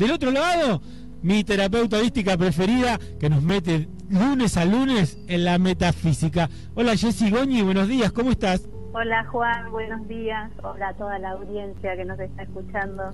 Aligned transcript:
Del 0.00 0.12
otro 0.12 0.30
lado, 0.30 0.80
mi 1.22 1.44
terapeuta 1.44 1.98
holística 1.98 2.34
preferida 2.38 2.98
que 3.20 3.28
nos 3.28 3.42
mete 3.42 3.86
lunes 4.08 4.56
a 4.56 4.64
lunes 4.64 5.22
en 5.28 5.44
la 5.44 5.58
metafísica. 5.58 6.48
Hola 6.74 6.96
Jessy 6.96 7.30
Goñi, 7.30 7.60
buenos 7.60 7.86
días, 7.86 8.10
¿cómo 8.10 8.30
estás? 8.30 8.66
Hola 8.94 9.26
Juan, 9.26 9.70
buenos 9.70 10.08
días. 10.08 10.50
Hola 10.62 10.88
a 10.88 10.94
toda 10.94 11.18
la 11.18 11.32
audiencia 11.32 11.94
que 11.96 12.06
nos 12.06 12.18
está 12.18 12.44
escuchando. 12.44 13.12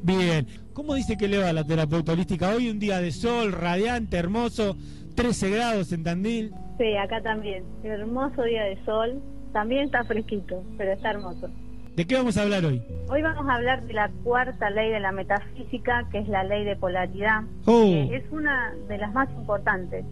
Bien, 0.00 0.46
¿cómo 0.72 0.94
dice 0.94 1.18
que 1.18 1.28
le 1.28 1.36
va 1.36 1.52
la 1.52 1.64
terapeuta 1.64 2.12
holística? 2.12 2.48
Hoy 2.48 2.70
un 2.70 2.78
día 2.78 2.98
de 2.98 3.12
sol, 3.12 3.52
radiante, 3.52 4.16
hermoso, 4.16 4.74
13 5.16 5.50
grados 5.50 5.92
en 5.92 6.02
Tandil. 6.02 6.54
Sí, 6.78 6.96
acá 6.96 7.20
también. 7.20 7.62
Hermoso 7.84 8.42
día 8.42 8.62
de 8.62 8.82
sol. 8.86 9.20
También 9.52 9.84
está 9.84 10.02
fresquito, 10.04 10.64
pero 10.78 10.92
está 10.92 11.10
hermoso. 11.10 11.50
¿De 11.96 12.06
qué 12.06 12.14
vamos 12.14 12.36
a 12.36 12.42
hablar 12.42 12.62
hoy? 12.66 12.82
Hoy 13.08 13.22
vamos 13.22 13.48
a 13.48 13.54
hablar 13.54 13.82
de 13.86 13.94
la 13.94 14.10
cuarta 14.22 14.68
ley 14.68 14.90
de 14.90 15.00
la 15.00 15.12
metafísica, 15.12 16.06
que 16.12 16.18
es 16.18 16.28
la 16.28 16.44
ley 16.44 16.62
de 16.62 16.76
polaridad. 16.76 17.44
Oh. 17.64 17.86
es 18.12 18.22
una 18.30 18.74
de 18.86 18.98
las 18.98 19.14
más 19.14 19.30
importantes, 19.30 20.04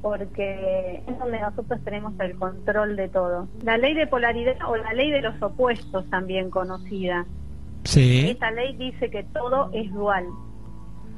porque 0.00 1.02
es 1.06 1.18
donde 1.18 1.38
nosotros 1.38 1.78
tenemos 1.84 2.18
el 2.20 2.36
control 2.36 2.96
de 2.96 3.10
todo. 3.10 3.48
La 3.62 3.76
ley 3.76 3.92
de 3.92 4.06
polaridad 4.06 4.56
o 4.66 4.76
la 4.76 4.94
ley 4.94 5.10
de 5.10 5.20
los 5.20 5.34
opuestos, 5.42 6.08
también 6.08 6.48
conocida. 6.48 7.26
Sí. 7.84 8.30
Esta 8.30 8.50
ley 8.50 8.74
dice 8.74 9.10
que 9.10 9.22
todo 9.24 9.68
es 9.74 9.92
dual, 9.92 10.24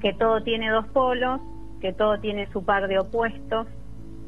que 0.01 0.15
todo 0.15 0.43
tiene 0.43 0.69
dos 0.71 0.89
polos, 0.89 1.41
que 1.81 1.93
todo 1.93 2.19
tiene 2.19 2.51
su 2.53 2.65
par 2.65 2.89
de 2.89 2.98
opuestos 2.98 3.69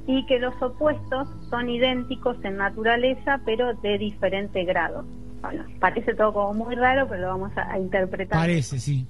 y 0.07 0.25
que 0.27 0.39
los 0.39 0.55
opuestos 0.63 1.29
son 1.51 1.69
idénticos 1.69 2.37
en 2.45 2.59
naturaleza, 2.59 3.41
pero 3.45 3.75
de 3.75 3.99
diferente 3.99 4.63
grado. 4.65 5.05
Bueno, 5.41 5.65
parece 5.79 6.15
todo 6.15 6.33
como 6.33 6.55
muy 6.55 6.75
raro, 6.75 7.09
pero 7.09 7.23
lo 7.23 7.29
vamos 7.29 7.53
a, 7.57 7.79
interpretar. 7.79 8.39
Parece, 8.39 8.79
sí. 8.79 9.07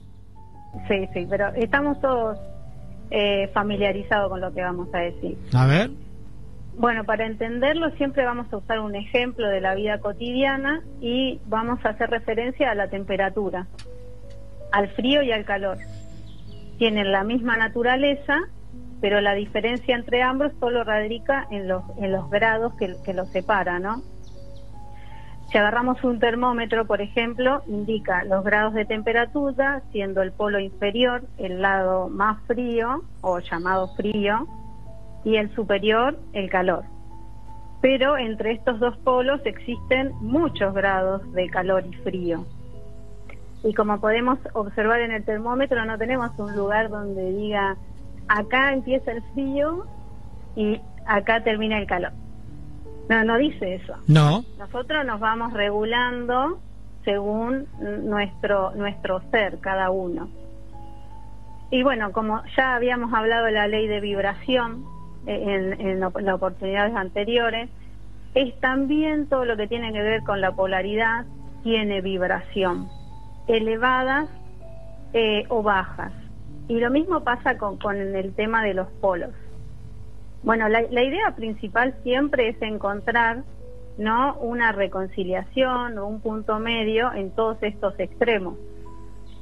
Sí, 0.87 1.09
sí, 1.13 1.27
pero 1.29 1.49
estamos 1.55 2.01
todos 2.01 2.39
eh, 3.11 3.49
familiarizados 3.53 4.31
con 4.31 4.41
lo 4.41 4.53
que 4.53 4.63
vamos 4.63 4.89
a 4.95 4.99
decir. 4.99 5.37
A 5.53 5.67
ver. 5.67 5.91
Bueno, 6.79 7.05
para 7.05 7.27
entenderlo 7.27 7.91
siempre 7.97 8.25
vamos 8.25 8.47
a 8.53 8.59
usar 8.59 8.79
un 8.79 8.95
ejemplo 8.95 9.49
de 9.49 9.61
la 9.61 9.75
vida 9.75 9.99
cotidiana 9.99 10.83
y 11.01 11.41
vamos 11.47 11.85
a 11.85 11.91
hacer 11.91 12.09
referencia 12.09 12.71
a 12.71 12.75
la 12.75 12.89
temperatura, 12.89 13.67
al 14.71 14.89
frío 14.91 15.23
y 15.23 15.33
al 15.33 15.45
calor. 15.45 15.79
Tienen 16.79 17.11
la 17.11 17.25
misma 17.25 17.57
naturaleza, 17.57 18.39
pero 19.01 19.21
la 19.21 19.35
diferencia 19.35 19.97
entre 19.97 20.23
ambos 20.23 20.53
solo 20.61 20.85
radica 20.85 21.47
en 21.51 21.67
los, 21.67 21.83
en 21.99 22.13
los 22.13 22.31
grados 22.31 22.73
que, 22.75 22.95
que 23.05 23.13
los 23.13 23.29
separan, 23.31 23.83
¿no? 23.83 24.03
Si 25.51 25.59
agarramos 25.59 26.03
un 26.05 26.21
termómetro, 26.21 26.87
por 26.87 27.01
ejemplo, 27.01 27.63
indica 27.67 28.23
los 28.23 28.45
grados 28.45 28.73
de 28.75 28.85
temperatura, 28.85 29.83
siendo 29.91 30.23
el 30.23 30.31
polo 30.31 30.61
inferior 30.61 31.25
el 31.39 31.61
lado 31.61 32.09
más 32.09 32.41
frío 32.47 33.03
o 33.21 33.41
llamado 33.41 33.89
frío 33.97 34.47
y 35.25 35.37
el 35.37 35.53
superior 35.57 36.17
el 36.35 36.49
calor. 36.51 36.85
Pero 37.81 38.17
entre 38.17 38.53
estos 38.53 38.79
dos 38.79 38.97
polos 38.99 39.41
existen 39.45 40.13
muchos 40.21 40.73
grados 40.73 41.33
de 41.33 41.49
calor 41.49 41.85
y 41.85 41.95
frío. 41.95 42.47
Y 43.65 43.75
como 43.75 44.01
podemos 44.01 44.39
observar 44.53 45.01
en 45.01 45.11
el 45.11 45.25
termómetro, 45.25 45.85
no 45.85 45.99
tenemos 45.99 46.31
un 46.39 46.55
lugar 46.55 46.91
donde 46.91 47.33
diga 47.33 47.77
acá 48.29 48.73
empieza 48.73 49.11
el 49.11 49.23
frío 49.35 49.85
y 50.55 50.81
acá 51.07 51.43
termina 51.43 51.77
el 51.79 51.89
calor. 51.89 52.13
No, 53.11 53.25
no 53.25 53.39
dice 53.39 53.75
eso. 53.75 53.95
No. 54.07 54.45
Nosotros 54.57 55.05
nos 55.05 55.19
vamos 55.19 55.53
regulando 55.53 56.61
según 57.05 57.67
nuestro, 58.05 58.71
nuestro 58.77 59.21
ser, 59.33 59.59
cada 59.59 59.91
uno. 59.91 60.29
Y 61.73 61.83
bueno, 61.83 62.13
como 62.13 62.41
ya 62.57 62.77
habíamos 62.77 63.13
hablado 63.13 63.47
de 63.47 63.53
la 63.53 63.67
ley 63.67 63.89
de 63.89 63.99
vibración 63.99 64.85
eh, 65.27 65.77
en, 65.81 66.05
oportunidades 66.05 66.95
anteriores, 66.95 67.69
es 68.35 68.59
también 68.61 69.27
todo 69.27 69.45
lo 69.45 69.57
que 69.57 69.67
tiene 69.67 69.93
que 69.93 70.03
ver 70.03 70.23
con 70.23 70.41
la 70.41 70.53
polaridad, 70.53 71.25
tiene 71.65 72.03
vibración, 72.03 72.89
elevadas 73.49 74.29
eh, 75.15 75.47
o 75.49 75.65
bajas. 75.65 76.13
Y 76.69 76.79
lo 76.79 76.91
mismo 76.91 77.25
pasa 77.25 77.59
con, 77.59 77.77
con 77.77 77.97
el 77.97 78.33
tema 78.37 78.63
de 78.63 78.75
los 78.75 78.87
polos. 79.01 79.31
Bueno, 80.43 80.69
la, 80.69 80.83
idea 80.83 81.35
principal 81.37 81.95
siempre 82.03 82.49
es 82.49 82.63
encontrar 82.63 83.45
no 83.99 84.37
una 84.37 84.73
reconciliación 84.73 85.99
o 85.99 86.07
un 86.07 86.21
punto 86.21 86.59
medio 86.59 87.13
en 87.13 87.31
todos 87.31 87.59
estos 87.63 87.99
extremos. 87.99 88.57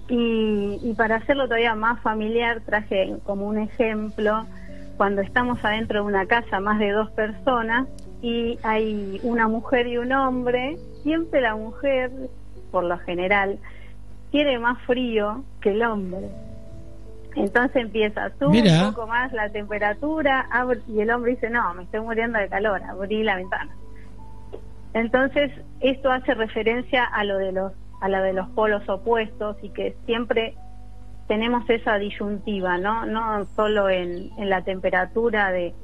Y, 0.09 0.81
y, 0.83 0.95
para 0.95 1.17
hacerlo 1.17 1.45
todavía 1.45 1.75
más 1.75 2.01
familiar 2.01 2.63
traje 2.65 3.15
como 3.25 3.47
un 3.47 3.59
ejemplo 3.59 4.47
cuando 4.97 5.21
estamos 5.21 5.63
adentro 5.65 6.01
de 6.01 6.07
una 6.07 6.27
casa 6.27 6.61
más 6.61 6.79
de 6.79 6.91
dos 6.91 7.11
personas 7.11 7.87
y 8.21 8.59
hay 8.63 9.21
una 9.23 9.47
mujer 9.47 9.87
y 9.87 9.99
un 9.99 10.13
hombre, 10.13 10.77
siempre 11.03 11.41
la 11.41 11.55
mujer, 11.55 12.11
por 12.71 12.85
lo 12.85 12.99
general, 12.99 13.59
tiene 14.31 14.59
más 14.59 14.81
frío 14.83 15.45
que 15.61 15.71
el 15.71 15.83
hombre. 15.83 16.29
Entonces 17.39 17.77
empieza 17.77 18.25
a 18.25 18.31
subir 18.39 18.65
un 18.65 18.93
poco 18.93 19.07
más 19.07 19.33
la 19.33 19.49
temperatura 19.51 20.49
y 20.89 21.01
el 21.01 21.11
hombre 21.11 21.33
dice, 21.33 21.51
no, 21.51 21.73
me 21.75 21.85
estoy 21.85 22.01
muriendo 22.01 22.39
de 22.39 22.49
calor, 22.49 22.83
abrí 22.83 23.23
la 23.23 23.37
ventana. 23.37 23.75
Entonces, 24.95 25.53
esto 25.81 26.11
hace 26.11 26.35
referencia 26.35 27.05
a 27.05 27.25
lo 27.25 27.39
de 27.39 27.53
los 27.53 27.73
a 28.01 28.09
lo 28.09 28.23
de 28.23 28.33
los 28.33 28.49
polos 28.51 28.89
opuestos 28.89 29.57
y 29.63 29.71
que 29.71 29.97
siempre 30.07 30.55
tenemos 31.27 31.69
esa 31.69 31.99
disyuntiva, 31.99 32.79
¿no? 32.79 33.07
No 33.07 33.45
solo 33.57 33.89
en, 33.89 34.31
en 34.39 34.49
la 34.49 34.63
temperatura 34.63 35.51
de, 35.51 35.75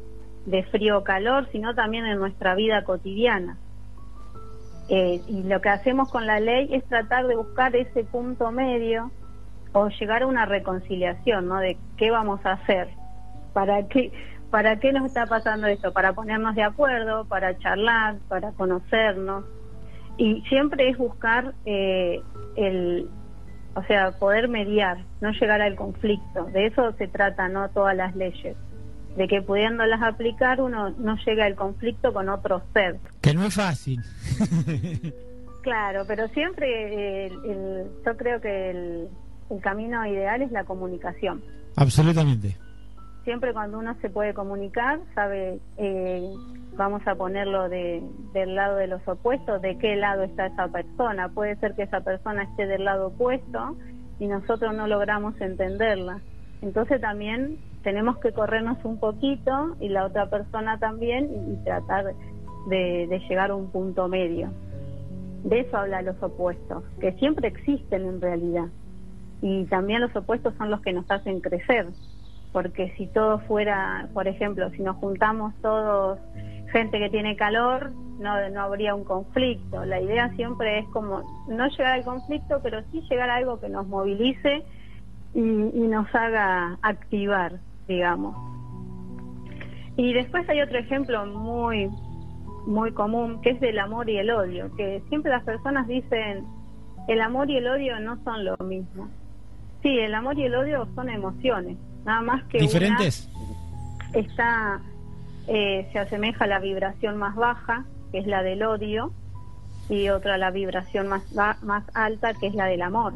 de 0.47 0.63
frío 0.65 0.99
o 0.99 1.05
calor, 1.05 1.49
sino 1.51 1.75
también 1.75 2.07
en 2.07 2.19
nuestra 2.19 2.55
vida 2.55 2.85
cotidiana. 2.85 3.59
Eh, 4.89 5.21
y 5.27 5.43
lo 5.43 5.61
que 5.61 5.71
hacemos 5.71 6.11
con 6.11 6.27
la 6.27 6.41
ley 6.41 6.69
es 6.73 6.85
tratar 6.85 7.27
de 7.27 7.37
buscar 7.37 7.75
ese 7.75 8.05
punto 8.05 8.53
medio 8.53 9.11
o 9.75 9.89
llegar 9.89 10.23
a 10.23 10.27
una 10.27 10.47
reconciliación, 10.47 11.49
¿no? 11.49 11.59
De 11.59 11.77
qué 11.97 12.11
vamos 12.11 12.41
a 12.47 12.53
hacer, 12.53 12.89
para 13.53 13.87
qué, 13.89 14.13
para 14.51 14.79
qué 14.79 14.93
nos 14.93 15.05
está 15.05 15.27
pasando 15.27 15.67
esto, 15.67 15.93
para 15.93 16.13
ponernos 16.13 16.55
de 16.55 16.63
acuerdo, 16.63 17.25
para 17.27 17.59
charlar, 17.59 18.19
para 18.29 18.53
conocernos. 18.53 19.45
Y 20.17 20.43
siempre 20.43 20.89
es 20.89 20.97
buscar 20.97 21.55
eh, 21.67 22.23
el, 22.55 23.09
o 23.75 23.83
sea, 23.83 24.13
poder 24.13 24.49
mediar, 24.49 24.99
no 25.21 25.33
llegar 25.33 25.61
al 25.61 25.75
conflicto. 25.75 26.45
De 26.53 26.67
eso 26.67 26.93
se 26.93 27.09
trata, 27.09 27.49
¿no? 27.49 27.69
Todas 27.71 27.97
las 27.97 28.15
leyes. 28.15 28.57
De 29.17 29.27
que 29.27 29.43
pudiéndolas 29.43 30.03
aplicar 30.03 30.61
uno 30.61 30.91
no 30.91 31.17
llega 31.27 31.47
al 31.47 31.57
conflicto 31.57 32.13
con 32.13 32.29
otro 32.29 32.63
ser. 32.73 33.01
Que 33.21 33.35
no 33.35 33.45
es 33.45 33.55
fácil. 33.55 34.01
claro, 35.63 36.05
pero 36.07 36.29
siempre 36.29 37.27
el, 37.27 37.91
yo 38.07 38.17
creo 38.17 38.41
que 38.41 38.71
el, 38.71 39.09
el 39.51 39.61
camino 39.61 40.07
ideal 40.07 40.43
es 40.43 40.53
la 40.53 40.65
comunicación. 40.65 41.43
Absolutamente. 41.77 42.57
Siempre 43.25 43.53
cuando 43.53 43.79
uno 43.79 43.97
se 44.03 44.11
puede 44.11 44.35
comunicar, 44.35 45.01
sabe, 45.15 45.59
eh, 45.79 46.31
vamos 46.77 47.03
a 47.07 47.15
ponerlo 47.15 47.69
de, 47.69 48.03
del 48.33 48.55
lado 48.55 48.77
de 48.77 48.87
los 48.87 49.07
opuestos, 49.09 49.63
de 49.63 49.79
qué 49.79 49.97
lado 49.97 50.25
está 50.25 50.47
esa 50.47 50.69
persona. 50.69 51.31
Puede 51.31 51.57
ser 51.57 51.75
que 51.75 51.85
esa 51.85 52.01
persona 52.01 52.45
esté 52.45 52.67
del 52.67 52.85
lado 52.85 53.09
opuesto 53.09 53.77
y 54.19 54.27
nosotros 54.27 54.75
no 54.75 54.87
logramos 54.87 55.41
entenderla. 55.41 56.21
Entonces 56.61 57.01
también 57.01 57.59
tenemos 57.83 58.19
que 58.19 58.33
corrernos 58.33 58.83
un 58.85 58.99
poquito 58.99 59.77
y 59.81 59.89
la 59.89 60.05
otra 60.05 60.29
persona 60.29 60.79
también 60.79 61.31
y, 61.51 61.65
tratar 61.65 62.15
de, 62.69 63.07
de 63.07 63.19
llegar 63.29 63.51
a 63.51 63.55
un 63.55 63.71
punto 63.71 64.07
medio. 64.09 64.51
De 65.45 65.61
eso 65.61 65.77
habla 65.77 66.03
los 66.03 66.23
opuestos, 66.23 66.85
que 67.01 67.13
siempre 67.13 67.49
existen 67.49 68.07
en 68.07 68.21
realidad 68.21 68.69
y 69.45 69.67
también 69.67 70.01
los 70.01 70.17
opuestos 70.17 70.55
son 70.57 70.71
los 70.71 70.81
que 70.81 70.95
nos 70.95 71.05
hacen 71.11 71.43
crecer, 71.43 71.87
porque 72.51 72.95
si 72.97 73.07
todo 73.09 73.41
fuera, 73.41 74.09
por 74.15 74.27
ejemplo, 74.27 74.71
si 74.71 74.81
nos 74.81 74.97
juntamos 74.97 75.53
todos 75.61 76.19
gente 76.73 76.99
que 76.99 77.11
tiene 77.11 77.37
calor, 77.37 77.93
no, 78.19 78.49
no 78.49 78.61
habría 78.63 78.95
un 78.95 79.05
conflicto. 79.05 79.85
La 79.85 80.01
idea 80.01 80.31
siempre 80.31 80.79
es 80.79 80.89
como 80.95 81.21
no 81.47 81.69
llegar 81.69 81.93
al 81.93 82.05
conflicto, 82.05 82.61
pero 82.63 82.81
sí 82.91 83.03
llegar 83.11 83.29
a 83.29 83.35
algo 83.35 83.61
que 83.61 83.69
nos 83.69 83.87
movilice 83.87 84.63
y, 85.35 85.41
y 85.41 85.89
nos 85.89 86.07
haga 86.15 86.79
activar, 86.81 87.59
digamos. 87.87 88.35
Y 89.99 90.15
después 90.15 90.49
hay 90.49 90.63
otro 90.63 90.79
ejemplo 90.79 91.27
muy 91.27 91.91
muy 92.67 92.93
común 92.93 93.43
que 93.43 93.51
es 93.51 93.61
del 93.61 93.79
amor 93.79 94.09
y 94.09 94.17
el 94.17 94.31
odio, 94.31 94.75
que 94.75 95.03
siempre 95.11 95.31
las 95.31 95.45
personas 95.45 95.87
dicen 95.87 96.47
el 97.09 97.21
amor 97.21 97.51
y 97.51 97.59
el 97.59 97.67
odio 97.67 98.01
no 98.01 98.17
son 98.25 98.43
lo 98.47 98.57
mismo. 98.65 99.11
Sí, 99.85 99.99
el 99.99 100.15
amor 100.15 100.39
y 100.39 100.45
el 100.45 100.55
odio 100.55 100.89
son 100.95 101.11
emociones, 101.11 101.77
nada 102.07 102.23
más 102.23 102.43
que 102.45 102.57
diferentes. 102.59 103.29
está 104.15 104.81
eh, 105.47 105.87
se 105.93 105.99
asemeja 105.99 106.45
a 106.45 106.49
la 106.49 106.59
vibración 106.59 107.19
más 107.19 107.37
baja, 107.37 107.85
que 108.11 108.21
es 108.21 108.27
la 108.27 108.43
del 108.43 108.63
odio, 108.63 109.13
y 109.91 110.09
otra 110.09 110.39
la 110.39 110.51
vibración 110.51 111.09
más 111.09 111.31
más 111.35 111.85
alta, 111.93 112.33
que 112.33 112.47
es 112.47 112.55
la 112.55 112.65
del 112.65 112.81
amor. 112.81 113.13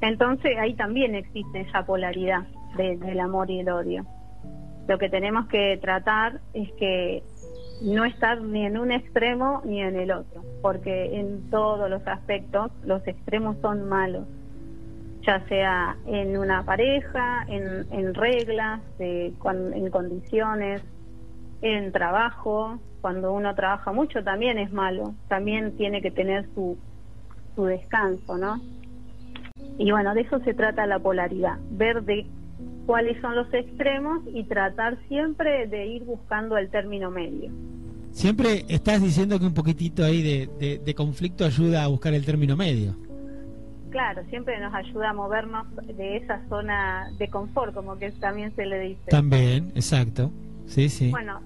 Entonces 0.00 0.56
ahí 0.58 0.72
también 0.72 1.14
existe 1.14 1.60
esa 1.60 1.84
polaridad 1.84 2.46
del 2.78 3.20
amor 3.20 3.50
y 3.50 3.60
el 3.60 3.68
odio. 3.68 4.06
Lo 4.88 4.96
que 4.96 5.10
tenemos 5.10 5.46
que 5.48 5.76
tratar 5.76 6.40
es 6.54 6.72
que 6.78 7.22
no 7.82 8.06
estar 8.06 8.40
ni 8.40 8.64
en 8.64 8.78
un 8.78 8.92
extremo 8.92 9.60
ni 9.66 9.82
en 9.82 9.96
el 9.96 10.10
otro, 10.10 10.42
porque 10.62 11.20
en 11.20 11.50
todos 11.50 11.90
los 11.90 12.06
aspectos 12.06 12.72
los 12.82 13.06
extremos 13.06 13.58
son 13.60 13.86
malos, 13.90 14.26
ya 15.26 15.46
sea 15.48 15.96
en 16.06 16.36
una 16.36 16.64
pareja, 16.64 17.44
en, 17.48 18.14
reglas, 18.14 18.80
en 18.98 19.90
condiciones, 19.90 20.82
en 21.62 21.92
trabajo, 21.92 22.78
cuando 23.00 23.32
uno 23.32 23.54
trabaja 23.54 23.92
mucho 23.92 24.22
también 24.22 24.58
es 24.58 24.72
malo, 24.72 25.14
también 25.28 25.76
tiene 25.76 26.02
que 26.02 26.10
tener 26.10 26.46
su, 26.54 26.78
su 27.54 27.64
descanso, 27.64 28.38
¿no? 28.38 28.60
Y 29.78 29.90
bueno, 29.90 30.14
de 30.14 30.22
eso 30.22 30.40
se 30.40 30.54
trata 30.54 30.86
la 30.86 30.98
polaridad, 30.98 31.58
ver 31.70 32.02
de 32.02 32.26
cuáles 32.86 33.20
son 33.20 33.36
los 33.36 33.52
extremos 33.52 34.22
y 34.32 34.44
tratar 34.44 34.98
siempre 35.08 35.66
de 35.66 35.86
ir 35.86 36.04
buscando 36.04 36.56
el 36.56 36.68
término 36.70 37.10
medio. 37.10 37.50
Siempre 38.10 38.64
estás 38.68 39.02
diciendo 39.02 39.38
que 39.38 39.46
un 39.46 39.54
poquitito 39.54 40.04
ahí 40.04 40.22
de, 40.22 40.78
de, 40.78 40.94
conflicto 40.94 41.44
ayuda 41.44 41.84
a 41.84 41.86
buscar 41.86 42.12
el 42.12 42.24
término 42.26 42.56
medio. 42.56 42.94
Claro, 43.92 44.22
siempre 44.30 44.58
nos 44.58 44.72
ayuda 44.72 45.10
a 45.10 45.12
movernos 45.12 45.66
de 45.76 46.16
esa 46.16 46.40
zona 46.48 47.10
de 47.18 47.28
confort, 47.28 47.74
como 47.74 47.98
que 47.98 48.10
también 48.12 48.56
se 48.56 48.64
le 48.64 48.80
dice. 48.80 49.10
También, 49.10 49.70
exacto. 49.74 50.30
Sí, 50.64 50.88
sí. 50.88 51.10
Bueno, 51.10 51.40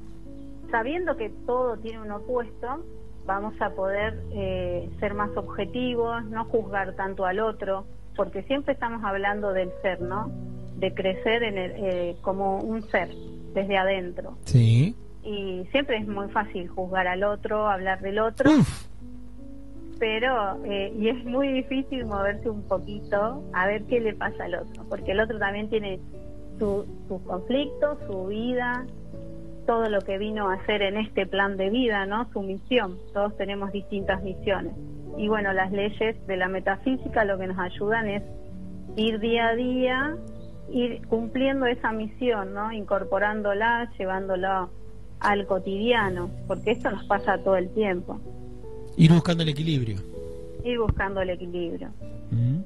sabiendo 0.70 1.16
que 1.16 1.28
todo 1.44 1.76
tiene 1.78 2.00
un 2.00 2.12
opuesto, 2.12 2.84
vamos 3.26 3.60
a 3.60 3.70
poder 3.70 4.22
eh, 4.32 4.88
ser 5.00 5.14
más 5.14 5.36
objetivos, 5.36 6.24
no 6.26 6.44
juzgar 6.44 6.94
tanto 6.94 7.26
al 7.26 7.40
otro, 7.40 7.84
porque 8.14 8.44
siempre 8.44 8.74
estamos 8.74 9.02
hablando 9.02 9.52
del 9.52 9.70
ser, 9.82 10.00
¿no? 10.00 10.30
De 10.76 10.94
crecer 10.94 11.42
en 11.42 11.58
el, 11.58 11.72
eh, 11.76 12.16
como 12.22 12.58
un 12.58 12.88
ser, 12.90 13.08
desde 13.54 13.76
adentro. 13.76 14.38
Sí. 14.44 14.94
Y 15.24 15.66
siempre 15.72 15.96
es 15.96 16.06
muy 16.06 16.28
fácil 16.28 16.68
juzgar 16.68 17.08
al 17.08 17.24
otro, 17.24 17.68
hablar 17.68 18.00
del 18.02 18.20
otro. 18.20 18.48
Pero, 19.98 20.62
eh, 20.64 20.92
y 20.98 21.08
es 21.08 21.24
muy 21.24 21.48
difícil 21.48 22.04
moverse 22.04 22.50
un 22.50 22.62
poquito 22.68 23.42
a 23.54 23.66
ver 23.66 23.84
qué 23.84 24.00
le 24.00 24.14
pasa 24.14 24.44
al 24.44 24.56
otro, 24.56 24.84
porque 24.88 25.12
el 25.12 25.20
otro 25.20 25.38
también 25.38 25.70
tiene 25.70 26.00
sus 26.58 26.86
conflictos, 27.26 27.98
su 28.06 28.26
vida, 28.26 28.84
todo 29.66 29.88
lo 29.88 30.00
que 30.00 30.18
vino 30.18 30.48
a 30.48 30.54
hacer 30.54 30.82
en 30.82 30.96
este 30.96 31.26
plan 31.26 31.56
de 31.56 31.70
vida, 31.70 32.06
¿no? 32.06 32.30
Su 32.32 32.42
misión. 32.42 32.98
Todos 33.12 33.36
tenemos 33.36 33.72
distintas 33.72 34.22
misiones. 34.22 34.72
Y 35.18 35.28
bueno, 35.28 35.52
las 35.52 35.72
leyes 35.72 36.24
de 36.26 36.36
la 36.36 36.48
metafísica 36.48 37.24
lo 37.24 37.38
que 37.38 37.46
nos 37.46 37.58
ayudan 37.58 38.08
es 38.08 38.22
ir 38.96 39.18
día 39.18 39.48
a 39.48 39.54
día, 39.54 40.16
ir 40.70 41.06
cumpliendo 41.08 41.66
esa 41.66 41.92
misión, 41.92 42.54
¿no? 42.54 42.72
Incorporándola, 42.72 43.90
llevándola 43.98 44.68
al 45.20 45.46
cotidiano, 45.46 46.30
porque 46.46 46.72
esto 46.72 46.90
nos 46.90 47.04
pasa 47.04 47.38
todo 47.38 47.56
el 47.56 47.72
tiempo. 47.72 48.20
Ir 48.96 49.12
buscando 49.12 49.42
el 49.42 49.50
equilibrio. 49.50 49.98
Ir 50.64 50.78
buscando 50.78 51.20
el 51.20 51.30
equilibrio. 51.30 51.90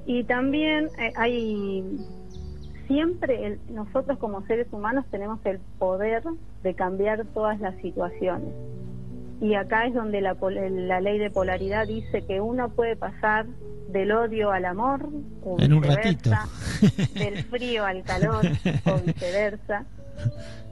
Y 0.05 0.23
también 0.23 0.89
eh, 0.97 1.13
hay 1.15 1.83
siempre 2.87 3.59
nosotros 3.69 4.17
como 4.17 4.45
seres 4.47 4.67
humanos 4.71 5.05
tenemos 5.11 5.39
el 5.45 5.59
poder 5.79 6.23
de 6.63 6.73
cambiar 6.73 7.25
todas 7.33 7.59
las 7.59 7.75
situaciones. 7.81 8.49
Y 9.39 9.55
acá 9.55 9.85
es 9.87 9.93
donde 9.93 10.21
la, 10.21 10.35
la 10.35 11.01
ley 11.01 11.17
de 11.17 11.29
polaridad 11.29 11.87
dice 11.87 12.23
que 12.25 12.41
uno 12.41 12.69
puede 12.69 12.95
pasar 12.95 13.45
del 13.89 14.11
odio 14.11 14.51
al 14.51 14.65
amor, 14.65 15.09
o 15.43 15.59
en 15.59 15.73
un 15.73 15.83
ratito, 15.83 16.29
del 17.15 17.43
frío 17.45 17.85
al 17.85 18.03
calor, 18.03 18.45
o 18.85 18.97
viceversa, 19.05 19.85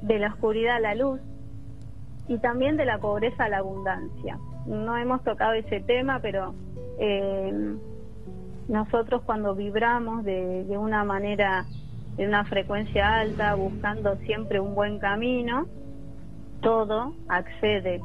de 0.02 0.20
la 0.20 0.28
oscuridad 0.28 0.78
a 0.78 0.80
la 0.80 0.96
luz, 0.96 1.20
y 2.28 2.38
también 2.38 2.78
de 2.78 2.86
la 2.86 3.00
pobreza 3.00 3.46
a 3.46 3.50
la 3.50 3.58
abundancia. 3.58 4.38
No 4.66 4.98
hemos 4.98 5.24
tocado 5.24 5.54
ese 5.54 5.80
tema, 5.82 6.20
pero 6.22 6.54
eh, 7.00 7.76
nosotros 8.68 9.22
cuando 9.26 9.56
vibramos 9.56 10.24
de, 10.24 10.64
de 10.66 10.78
una 10.78 11.04
manera 11.04 11.66
de 12.20 12.28
una 12.28 12.44
frecuencia 12.44 13.20
alta, 13.20 13.56
buscando 13.56 14.18
siempre 14.26 14.60
un 14.60 14.76
buen 14.76 15.00
camino, 15.00 15.68
todo 16.62 17.14
accede, 17.30 18.02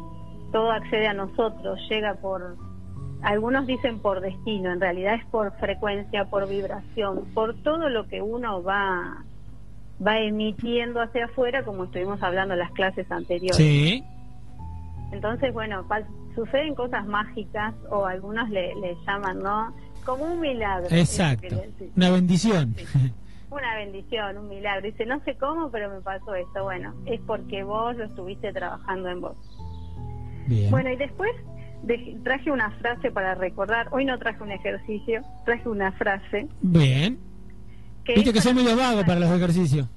todo 0.53 0.71
accede 0.71 1.09
a 1.09 1.15
nosotros, 1.15 1.81
llega 1.91 2.15
por, 2.15 2.57
algunos 3.23 3.67
dicen 3.67 3.99
por 3.99 4.21
destino, 4.21 4.71
en 4.71 4.81
realidad 4.81 5.15
es 5.15 5.25
por 5.27 5.53
frecuencia, 5.59 6.27
por 6.27 6.49
vibración, 6.49 7.25
por 7.35 7.61
todo 7.63 7.89
lo 7.89 8.07
que 8.07 8.23
uno 8.23 8.63
va, 8.63 9.25
va 10.05 10.19
emitiendo 10.21 11.01
hacia 11.01 11.25
afuera, 11.25 11.65
como 11.65 11.85
estuvimos 11.85 12.23
hablando 12.23 12.55
en 12.55 12.61
las 12.61 12.71
clases 12.71 13.11
anteriores. 13.11 13.57
Sí. 13.57 14.05
Entonces, 15.11 15.53
bueno, 15.53 15.85
suceden 16.35 16.75
cosas 16.75 17.07
mágicas 17.07 17.75
o 17.91 18.07
algunos 18.07 18.49
le, 18.51 18.75
le 18.77 18.97
llaman, 19.07 19.41
¿no? 19.41 19.75
Como 20.05 20.25
un 20.25 20.41
milagro. 20.41 20.89
Exacto. 20.91 21.63
Una 21.97 22.11
bendición 22.11 22.75
una 23.55 23.77
bendición, 23.77 24.39
un 24.39 24.49
milagro. 24.49 24.83
Dice, 24.83 25.07
no 25.07 25.23
sé 25.25 25.37
cómo, 25.37 25.71
pero 25.71 25.91
me 25.91 26.01
pasó 26.01 26.35
esto. 26.35 26.65
Bueno, 26.65 26.95
es 27.07 27.21
porque 27.27 27.63
vos 27.63 27.97
lo 27.97 28.05
estuviste 28.05 28.53
trabajando 28.53 29.09
en 29.09 29.21
vos. 29.21 29.37
Bien. 30.47 30.71
Bueno, 30.71 30.91
y 30.91 30.97
después 30.97 31.31
traje 32.23 32.51
una 32.51 32.71
frase 32.79 33.11
para 33.11 33.35
recordar. 33.35 33.89
Hoy 33.93 34.05
no 34.05 34.19
traje 34.19 34.43
un 34.43 34.51
ejercicio, 34.51 35.23
traje 35.45 35.69
una 35.69 35.93
frase. 35.93 36.49
Bien. 36.61 37.19
Viste 38.07 38.33
que 38.33 38.41
son 38.41 38.55
muy 38.55 38.65
vagos 38.65 39.05
para 39.05 39.21
los 39.21 39.31
ejercicios. 39.31 39.89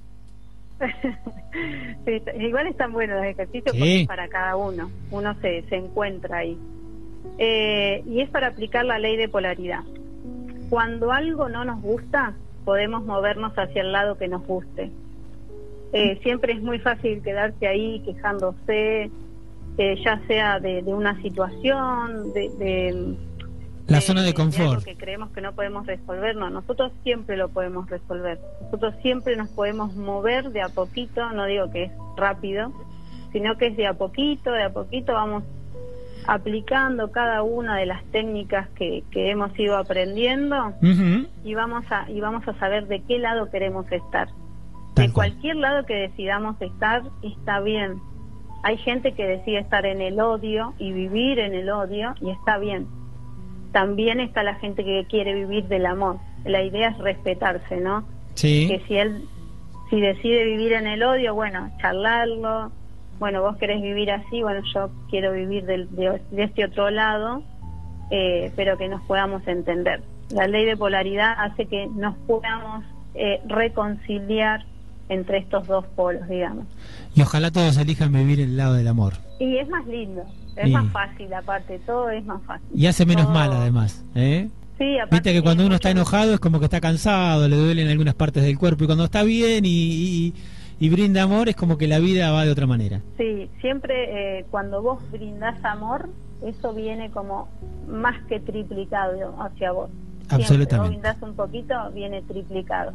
igual 2.39 2.67
están 2.67 2.93
buenos 2.93 3.17
los 3.17 3.25
ejercicios 3.25 3.75
porque 3.75 4.01
es 4.01 4.07
para 4.07 4.27
cada 4.27 4.55
uno. 4.55 4.91
Uno 5.11 5.35
se, 5.41 5.63
se 5.69 5.75
encuentra 5.75 6.37
ahí. 6.37 6.57
Eh, 7.37 8.03
y 8.05 8.21
es 8.21 8.29
para 8.29 8.47
aplicar 8.47 8.85
la 8.85 8.99
ley 8.99 9.17
de 9.17 9.29
polaridad. 9.29 9.83
Cuando 10.69 11.11
algo 11.11 11.49
no 11.49 11.65
nos 11.65 11.81
gusta, 11.81 12.33
podemos 12.65 13.05
movernos 13.05 13.53
hacia 13.53 13.81
el 13.81 13.91
lado 13.91 14.17
que 14.17 14.27
nos 14.27 14.45
guste. 14.45 14.91
Eh, 15.93 16.19
siempre 16.21 16.53
es 16.53 16.61
muy 16.61 16.79
fácil 16.79 17.21
quedarse 17.21 17.67
ahí 17.67 18.01
quejándose, 18.01 19.09
eh, 19.77 19.95
ya 20.03 20.21
sea 20.27 20.59
de, 20.59 20.81
una 20.85 21.21
situación, 21.21 22.33
de, 22.33 23.15
la 23.87 24.01
zona 24.01 24.21
de 24.23 24.33
confort. 24.33 24.83
que 24.83 24.95
creemos 24.95 25.31
que 25.31 25.41
no 25.41 25.53
podemos 25.53 25.85
resolver, 25.85 26.35
no, 26.35 26.49
nosotros 26.49 26.91
siempre 27.03 27.37
lo 27.37 27.49
podemos 27.49 27.89
resolver. 27.89 28.39
Nosotros 28.63 28.95
siempre 29.01 29.35
nos 29.35 29.49
podemos 29.49 29.95
mover 29.95 30.51
de 30.51 30.61
a 30.61 30.69
poquito, 30.69 31.31
no 31.31 31.45
digo 31.45 31.71
que 31.71 31.85
es 31.85 31.91
rápido, 32.17 32.73
sino 33.31 33.57
que 33.57 33.67
es 33.67 33.77
de 33.77 33.87
a 33.87 33.93
poquito, 33.93 34.51
de 34.51 34.63
a 34.63 34.69
poquito 34.71 35.13
vamos 35.13 35.43
aplicando 36.27 37.11
cada 37.11 37.41
una 37.41 37.77
de 37.77 37.85
las 37.85 38.03
técnicas 38.11 38.67
que, 38.75 39.03
que 39.11 39.31
hemos 39.31 39.57
ido 39.57 39.77
aprendiendo 39.77 40.73
y 41.43 41.53
vamos 41.53 41.85
a 41.89 42.09
y 42.11 42.19
vamos 42.19 42.45
a 42.47 42.53
saber 42.59 42.87
de 42.87 43.01
qué 43.03 43.17
lado 43.17 43.49
queremos 43.49 43.89
estar. 43.91 44.27
de 44.95 45.11
cualquier 45.13 45.55
lado 45.55 45.85
que 45.85 45.95
decidamos 45.95 46.61
estar 46.61 47.03
está 47.23 47.61
bien. 47.61 48.01
Hay 48.63 48.77
gente 48.77 49.13
que 49.13 49.25
decide 49.25 49.59
estar 49.59 49.85
en 49.85 50.01
el 50.01 50.19
odio 50.19 50.73
y 50.77 50.91
vivir 50.91 51.39
en 51.39 51.53
el 51.53 51.69
odio 51.69 52.13
y 52.19 52.31
está 52.31 52.57
bien. 52.57 52.87
También 53.71 54.19
está 54.19 54.43
la 54.43 54.55
gente 54.55 54.83
que 54.83 55.05
quiere 55.09 55.33
vivir 55.33 55.65
del 55.65 55.85
amor. 55.85 56.17
La 56.45 56.63
idea 56.63 56.89
es 56.89 56.97
respetarse, 56.97 57.77
¿no? 57.77 58.05
Sí. 58.35 58.67
Que 58.67 58.81
si 58.87 58.97
él 58.97 59.27
si 59.89 60.01
decide 60.01 60.43
vivir 60.43 60.73
en 60.73 60.87
el 60.87 61.03
odio, 61.03 61.33
bueno, 61.33 61.71
charlarlo, 61.79 62.71
bueno, 63.19 63.41
vos 63.41 63.57
querés 63.57 63.81
vivir 63.81 64.11
así, 64.11 64.41
bueno, 64.41 64.61
yo 64.73 64.89
quiero 65.09 65.31
vivir 65.31 65.65
de, 65.65 66.21
este 66.37 66.65
otro 66.65 66.89
lado, 66.89 67.41
eh, 68.11 68.51
pero 68.55 68.77
que 68.77 68.89
nos 68.89 69.01
podamos 69.03 69.47
entender. 69.47 70.03
La 70.29 70.47
ley 70.47 70.65
de 70.65 70.75
polaridad 70.75 71.33
hace 71.37 71.65
que 71.67 71.87
nos 71.87 72.17
podamos 72.19 72.83
eh, 73.15 73.41
reconciliar 73.47 74.65
entre 75.09 75.39
estos 75.39 75.67
dos 75.67 75.85
polos, 75.95 76.27
digamos. 76.27 76.65
Y 77.15 77.21
ojalá 77.21 77.51
todos 77.51 77.77
elijan 77.77 78.11
vivir 78.11 78.39
el 78.39 78.57
lado 78.57 78.73
del 78.73 78.87
amor. 78.87 79.13
Y 79.39 79.57
es 79.57 79.67
más 79.69 79.85
lindo, 79.87 80.23
es 80.55 80.69
más 80.71 80.91
fácil 80.91 81.33
aparte, 81.33 81.79
todo 81.85 82.09
es 82.09 82.25
más 82.25 82.41
fácil. 82.43 82.67
Y 82.73 82.87
hace 82.87 83.05
menos 83.05 83.29
mal 83.29 83.51
además, 83.51 84.03
¿eh? 84.15 84.49
Sí, 84.77 84.97
aparte 84.99 85.15
Viste 85.15 85.33
que 85.33 85.41
cuando 85.41 85.65
uno 85.65 85.75
está 85.75 85.89
enojado 85.89 86.35
es 86.35 86.39
como 86.39 86.59
que 86.59 86.65
está 86.65 86.79
cansado, 86.79 87.47
le 87.47 87.55
duelen 87.55 87.87
algunas 87.87 88.13
partes 88.13 88.43
del 88.43 88.59
cuerpo 88.59 88.83
y 88.83 88.87
cuando 88.87 89.05
está 89.05 89.23
bien 89.23 89.63
y 89.65 90.33
y 90.79 90.89
brinda 90.89 91.23
amor, 91.23 91.49
es 91.49 91.55
como 91.55 91.77
que 91.77 91.87
la 91.87 91.99
vida 91.99 92.31
va 92.31 92.45
de 92.45 92.51
otra 92.51 92.67
manera. 92.67 93.01
Sí, 93.17 93.49
siempre 93.61 94.39
eh, 94.39 94.45
cuando 94.51 94.81
vos 94.81 94.99
brindás 95.11 95.63
amor, 95.65 96.09
eso 96.43 96.73
viene 96.73 97.09
como 97.09 97.49
más 97.87 98.15
que 98.27 98.39
triplicado 98.39 99.41
hacia 99.41 99.71
vos. 99.71 99.89
Absolutamente. 100.29 100.95
Si 100.95 100.99
brindás 100.99 101.21
un 101.21 101.35
poquito, 101.35 101.73
viene 101.93 102.21
triplicado. 102.21 102.93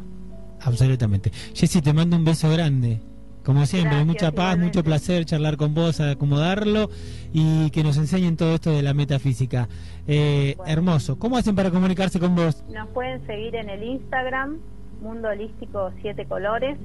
Absolutamente. 0.65 1.31
Jessy, 1.53 1.81
te 1.81 1.93
mando 1.93 2.15
un 2.15 2.25
beso 2.25 2.49
grande. 2.49 3.01
Como 3.43 3.65
siempre, 3.65 4.05
mucha 4.05 4.31
paz, 4.31 4.57
mucho 4.57 4.83
placer 4.83 5.25
charlar 5.25 5.57
con 5.57 5.73
vos, 5.73 5.99
acomodarlo 5.99 6.89
y 7.33 7.69
que 7.71 7.83
nos 7.83 7.97
enseñen 7.97 8.37
todo 8.37 8.55
esto 8.55 8.71
de 8.71 8.81
la 8.81 8.93
metafísica. 8.93 9.67
Eh, 10.07 10.55
hermoso. 10.65 11.19
¿Cómo 11.19 11.35
hacen 11.35 11.53
para 11.53 11.69
comunicarse 11.69 12.21
con 12.21 12.35
vos? 12.35 12.63
Nos 12.73 12.87
pueden 12.89 13.25
seguir 13.27 13.55
en 13.55 13.69
el 13.69 13.83
Instagram, 13.83 14.59
Mundo 15.01 15.27
Holístico 15.27 15.91
Siete 16.01 16.25
Colores. 16.25 16.77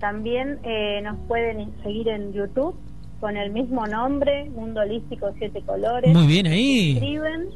También 0.00 0.58
eh, 0.64 1.00
nos 1.04 1.18
pueden 1.28 1.72
seguir 1.84 2.08
en 2.08 2.32
YouTube 2.32 2.74
con 3.20 3.36
el 3.36 3.52
mismo 3.52 3.86
nombre, 3.86 4.50
Mundo 4.50 4.80
Holístico 4.80 5.32
Siete 5.38 5.62
Colores. 5.62 6.12
Muy 6.12 6.26
bien 6.26 6.48
ahí. 6.48 6.94
Escriben 6.94 7.50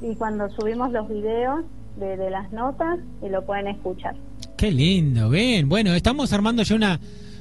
y 0.00 0.14
cuando 0.16 0.48
subimos 0.50 0.90
los 0.90 1.06
videos 1.06 1.64
de, 1.96 2.16
de 2.16 2.30
las 2.30 2.50
notas 2.50 2.98
y 3.22 3.28
lo 3.28 3.44
pueden 3.44 3.68
escuchar. 3.68 4.16
Qué 4.62 4.70
lindo, 4.70 5.28
bien. 5.28 5.68
Bueno, 5.68 5.92
estamos 5.92 6.32
armando 6.32 6.62
ya 6.62 6.76
una 6.76 7.00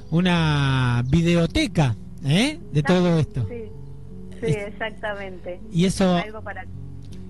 una 0.09 1.03
videoteca 1.07 1.95
¿eh? 2.25 2.57
de 2.73 2.81
todo 2.81 3.19
esto. 3.19 3.45
Sí, 3.47 3.65
sí 4.39 4.47
exactamente. 4.47 5.59
Y 5.71 5.85
eso, 5.85 6.19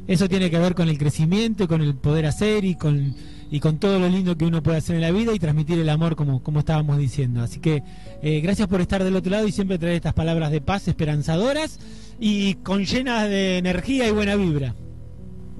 eso 0.07 0.29
tiene 0.29 0.49
que 0.49 0.59
ver 0.59 0.75
con 0.75 0.87
el 0.87 0.97
crecimiento, 0.97 1.67
con 1.67 1.81
el 1.81 1.95
poder 1.95 2.25
hacer 2.25 2.63
y 2.63 2.75
con, 2.75 3.13
y 3.51 3.59
con 3.59 3.79
todo 3.79 3.99
lo 3.99 4.07
lindo 4.07 4.37
que 4.37 4.45
uno 4.45 4.63
puede 4.63 4.77
hacer 4.77 4.95
en 4.95 5.01
la 5.01 5.11
vida 5.11 5.33
y 5.33 5.39
transmitir 5.39 5.77
el 5.77 5.89
amor 5.89 6.15
como, 6.15 6.41
como 6.41 6.59
estábamos 6.59 6.97
diciendo. 6.97 7.41
Así 7.41 7.59
que 7.59 7.83
eh, 8.21 8.39
gracias 8.39 8.69
por 8.69 8.79
estar 8.79 9.03
del 9.03 9.17
otro 9.17 9.29
lado 9.29 9.45
y 9.45 9.51
siempre 9.51 9.77
traer 9.77 9.95
estas 9.95 10.13
palabras 10.13 10.51
de 10.51 10.61
paz 10.61 10.87
esperanzadoras 10.87 11.81
y 12.17 12.53
con 12.63 12.85
llenas 12.85 13.27
de 13.27 13.57
energía 13.57 14.07
y 14.07 14.11
buena 14.11 14.37
vibra. 14.37 14.73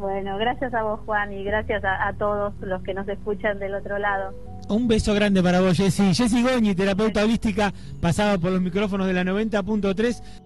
Bueno, 0.01 0.35
gracias 0.39 0.73
a 0.73 0.81
vos 0.81 0.99
Juan 1.05 1.31
y 1.31 1.43
gracias 1.43 1.83
a 1.85 2.11
todos 2.17 2.53
los 2.61 2.81
que 2.81 2.95
nos 2.95 3.07
escuchan 3.07 3.59
del 3.59 3.75
otro 3.75 3.99
lado. 3.99 4.33
Un 4.67 4.87
beso 4.87 5.13
grande 5.13 5.43
para 5.43 5.61
vos, 5.61 5.77
Jessy. 5.77 6.15
Jessy 6.15 6.41
Goñi, 6.41 6.73
terapeuta 6.73 7.23
holística, 7.23 7.71
pasada 7.99 8.39
por 8.39 8.51
los 8.51 8.61
micrófonos 8.61 9.05
de 9.05 9.13
la 9.13 9.23
90.3. 9.23 10.40